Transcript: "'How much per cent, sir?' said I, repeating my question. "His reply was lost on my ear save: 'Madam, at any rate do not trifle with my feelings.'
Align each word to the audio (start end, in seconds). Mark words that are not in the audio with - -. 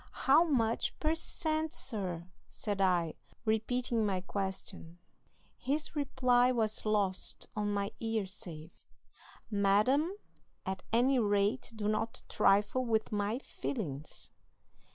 "'How 0.11 0.43
much 0.43 0.99
per 0.99 1.13
cent, 1.13 1.75
sir?' 1.75 2.27
said 2.49 2.81
I, 2.81 3.13
repeating 3.45 4.03
my 4.03 4.21
question. 4.21 4.97
"His 5.59 5.95
reply 5.95 6.51
was 6.51 6.87
lost 6.87 7.45
on 7.55 7.71
my 7.71 7.91
ear 7.99 8.25
save: 8.25 8.71
'Madam, 9.51 10.11
at 10.65 10.81
any 10.91 11.19
rate 11.19 11.71
do 11.75 11.87
not 11.87 12.23
trifle 12.27 12.83
with 12.83 13.11
my 13.11 13.37
feelings.' 13.37 14.31